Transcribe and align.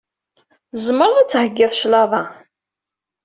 Tzemreḍ 0.71 1.15
ad 1.21 1.27
d-theggiḍ 1.29 1.71
claḍa. 1.79 2.23